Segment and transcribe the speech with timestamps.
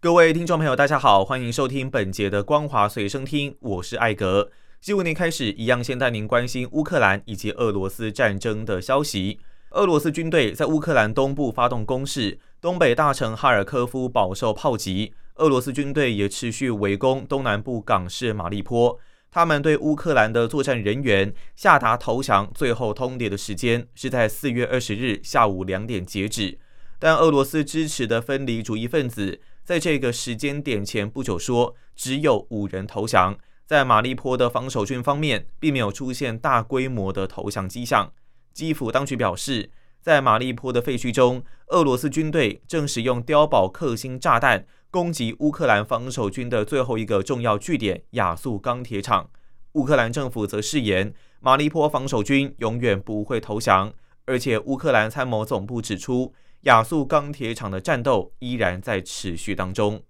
[0.00, 4.48] 各位听众朋友，大家好，欢迎收听本节的《光华随身听》，我是艾格。
[4.80, 9.40] 新闻开始，一样先带您关心乌克兰以及俄罗斯战争的消息。
[9.70, 15.12] 俄罗斯军队在乌克兰东部发动攻势，东北大城哈尔科夫饱受炮击。
[15.34, 18.96] 俄罗斯军队也持续围攻东南部港市马利坡。
[19.32, 26.56] 他们对乌克兰的作战人员下达投降最后通牒的时间是在四月二十日下午两点截止。
[27.00, 33.36] 但俄罗斯支持的分离主义分子在这个时间点前不久说，只有五人投降。
[33.66, 38.10] 在马利坡的防守军方面，并没有出现大规模的投降迹象。
[38.54, 49.28] 基辅当局表示，在马利坡的废墟中，俄罗斯军队正使用碉堡克星炸弹攻击乌克兰防守军的最后一个重要据点——亚速钢铁厂。
[49.72, 53.92] 乌克兰政府则誓言，马利坡防守军永远不会投降，
[54.24, 60.02] 而且乌克兰参谋总部指出，亚速钢铁厂的战斗依然在持续当中。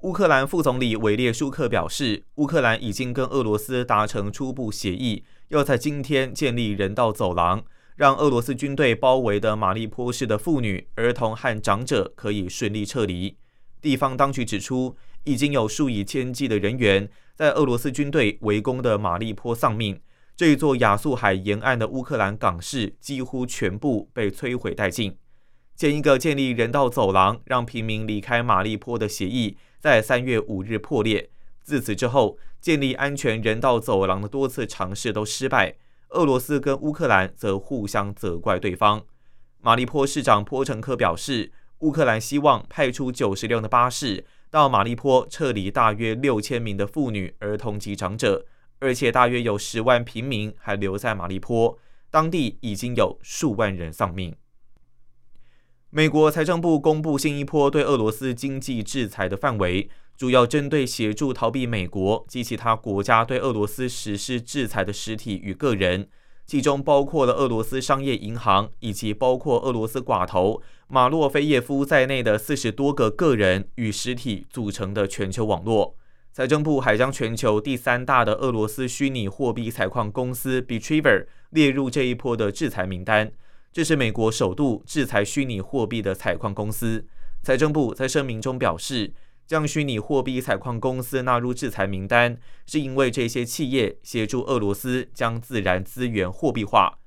[0.00, 7.64] 乌克兰副总理韦列舒克表示，乌克兰已经跟俄罗斯达成初步协议，要在今天建立人道走廊，
[7.96, 13.38] 让俄罗斯军队包围的马利坡市的妇女、儿童和长者可以顺利撤离。
[13.80, 19.98] 地方当局指出，已经有数以千计的人员在俄罗斯军队围攻的马利坡丧命。
[20.36, 25.16] 这座亚速海沿岸的乌克兰港市几乎全部被摧毁殆尽。
[25.74, 29.56] 建一个建立人道走廊，让平民离开马利坡的协议。
[29.78, 31.30] 在三月五日破裂。
[31.62, 35.76] 自此之后，建立安全人道走廊的多次尝试都失败。
[36.10, 39.02] 俄罗斯跟乌克兰则互相责怪对方。
[39.60, 48.44] 马利坡市长波陈科表示，乌克兰希望派出九十辆的巴士到马利坡撤离大约六千名的妇女、儿童及长者，
[48.78, 51.78] 而且大约有十万平民还留在马利坡，
[52.10, 54.34] 当地已经有数万人丧命。
[55.90, 66.08] 美国财政部公布新一波对俄罗斯经济制裁的范围，主要针对协助逃避美国及其他国家对俄罗斯实施制裁的实体与个人，
[66.44, 75.96] 其中包括了俄罗斯商业银行以及包括俄罗斯寡头马洛菲耶夫在内的四十多个个人与实体组成的全球网络。
[76.36, 83.32] 财政部还将全球第三大的俄罗斯虚拟货币采矿公司 Bitriver 列入这一波的制裁名单。
[83.72, 87.06] 这是美国首度制裁虚拟货币的采矿公司。
[87.42, 89.14] 财政部在声明中表示，
[89.46, 92.36] 将虚拟货币采矿公司纳入制裁名单，
[92.66, 96.98] 是因为这些企业协助俄罗斯将自然资源货币化。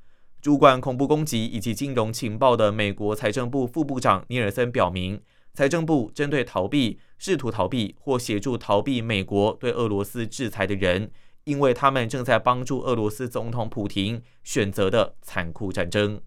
[0.41, 5.21] 主管恐怖攻击以及金融情报的美国财政部副部长尼尔森表明，
[5.53, 11.11] 财政部针对逃避、试图逃避或协助逃避美国对俄罗斯制裁的人，
[11.43, 16.21] 因为他们正在帮助俄罗斯总统普廷选择的残酷战争。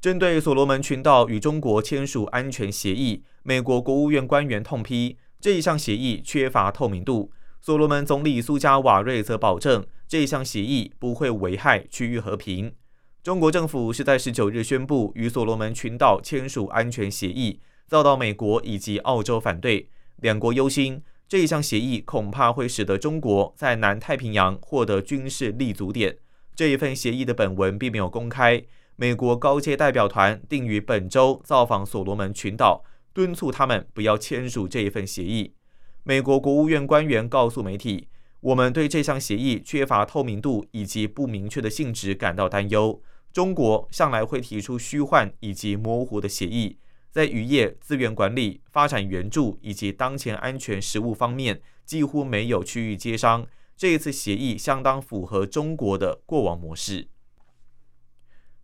[0.00, 7.32] 针对所罗门群岛与中国签署安全协议，美国国务院官员痛批这一项协议缺乏透明度。
[7.60, 12.74] 所罗门总理苏加瓦瑞则保证这一项协议不会危害区域和平。
[13.22, 19.88] 中国政府是在十九日宣布与所罗门群岛签署安全协议，遭到美国以及澳洲反对。
[20.16, 26.16] 两国忧心这一项协议恐怕会使得中国在南太平洋获得军事立足点。
[26.56, 28.60] 这一份协议的本文并没有公开。
[28.96, 35.54] 美国高阶代表团定于本周造访所罗门群岛，敦促他们不要签署这一份协议。
[36.02, 38.08] 美国国务院官员告诉媒体
[38.50, 43.00] ：“我们对这项协议缺乏透明度以及不明确的性质感到担忧。
[43.32, 46.76] 中国向来会提出虚幻以及模糊的协议，
[47.10, 53.46] 在渔业、资源管理、发展援助以及当前安全实务方面几乎没有区域接商。
[53.76, 57.08] 这一次协议相当符合中国的过往模式。”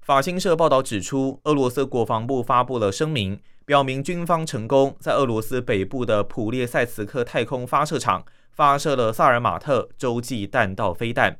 [0.00, 11.38] 法新社报道指出，俄罗斯国防部发布了声明，表明军方成功在俄罗斯北部的普列塞茨克太空发射场发射了萨尔马特洲际弹道飞弹。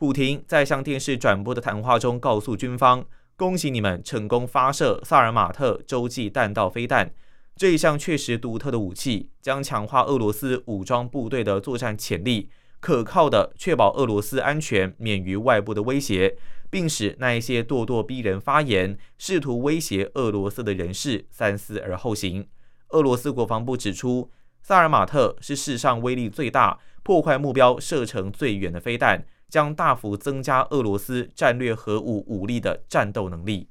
[0.00, 3.04] 普廷在向电视转播的谈话中告诉军方
[3.36, 7.12] ：“恭喜你们成功发射萨尔马特洲际弹道飞弹，
[7.54, 12.48] 这一项确实独特的武器将强化俄罗斯武装部队的作战潜力，
[12.80, 16.38] 可靠的确保俄罗斯安全免于外部的威胁。”
[16.70, 22.46] 并使那一些咄咄逼人、发言试图威胁俄罗斯的人士三思而后行。
[22.90, 24.30] 俄罗斯国防部指出，
[24.62, 33.68] 萨尔马特是世上威力最大、破坏目标射程最远的飞弹，将大幅增加俄罗斯战略核武武力的战斗能力。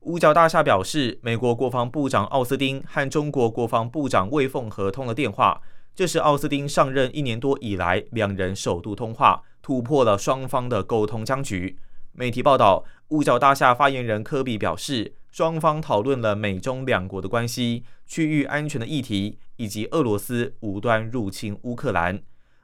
[0.00, 5.60] 五角大厦表示，美国国防部长奥斯汀和中国国防部长魏凤和通了电话，
[5.94, 11.78] 这是奥斯汀上任一年多以来两人首度通话，突破了双方的沟通僵局。
[12.12, 22.22] 媒体报道，五角大厦发言人科比表示，双方讨论了美中两国的关系、区域安全的议题，以及俄罗斯无端入侵乌克兰。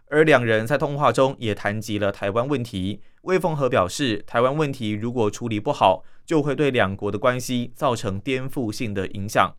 [0.08, 3.00] 而两人在通话中也谈及了台湾问题。
[3.22, 9.54] 魏凤和表示，台湾问题如果处理不好，就会对两国的关系造成颠覆性的影响。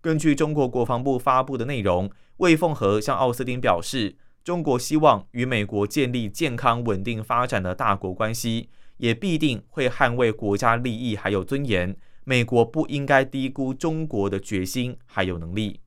[0.00, 11.94] 根据中国国防部发布的内容，魏凤和向奥斯汀表示，中国希望与美国建立健康稳定发展的大国关系，也必定会捍卫国家利益还有尊严。
[12.24, 15.80] 美国不应该低估中国的决心还有能力。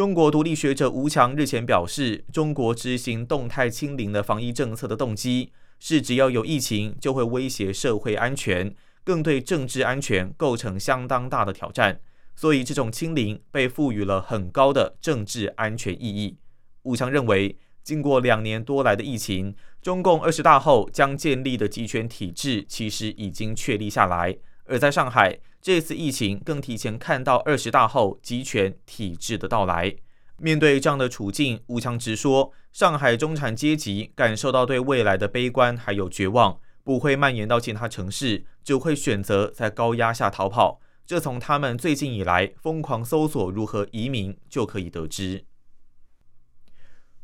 [0.00, 8.74] 中国独立学者吴强日前表示，中国执行动态清零的防疫政策的动机是，只要有疫情就会威胁社会安全，
[9.04, 12.00] 更对政治安全构成相当大的挑战。
[12.34, 16.38] 所以，这种清零被赋予了很高的政治安全意义。
[16.84, 25.38] 吴强认为，经过两年多来的疫情，中共二十大后将建立的集权体制其实已经确立下来，而在上海。
[25.62, 29.94] 这次疫情更提前看到二十大后集权体制的到来。
[30.38, 40.80] 面对这样的处境，吴强直说，上海中产阶级感受到对未来的悲观还有绝望，不会蔓延到其他城市，只会选择在高压下逃跑。
[41.04, 45.44] 这从他们最近以来疯狂搜索如何移民就可以得知。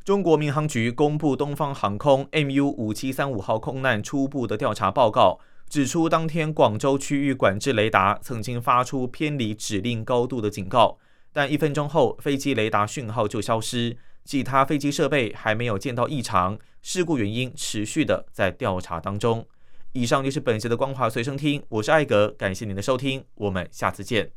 [0.05, 5.41] 中国民航局公布东方航空 MU 五七三五号空难初步的调查报告。
[5.69, 10.99] 指出，当天广州区域管制雷达曾经发出偏离指令高度的警告，
[11.33, 19.45] 但一分钟后飞机雷达讯号就消失，其他飞机设备还没有见到异常，事故原因持续的在调查当中。
[19.93, 24.31] 以上就是本节的光华随身听，我是艾格，感谢您的收听，我们下次见。